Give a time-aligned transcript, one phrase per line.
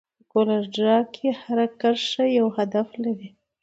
[0.17, 3.29] په کولر ډراو کې هره کرښه یو هدف لري.